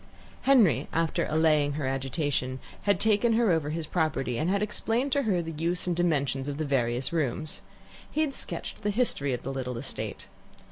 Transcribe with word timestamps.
Henry, 0.49 0.87
after 0.91 1.27
allaying 1.27 1.73
her 1.73 1.85
agitation, 1.85 2.59
had 2.85 2.99
taken 2.99 3.33
her 3.33 3.51
over 3.51 3.69
his 3.69 3.85
property, 3.85 4.39
and 4.39 4.49
had 4.49 4.63
explained 4.63 5.11
to 5.11 5.21
her 5.21 5.43
the 5.43 5.51
use 5.51 5.85
and 5.85 5.95
dimensions 5.95 6.49
of 6.49 6.57
the 6.57 6.65
various 6.65 7.13
rooms. 7.13 7.61
He 8.09 8.21
had 8.21 8.33
sketched 8.33 8.81
the 8.81 8.89
history 8.89 9.31
of 9.31 9.43
the 9.43 9.53
little 9.53 9.77
estate. 9.77 10.25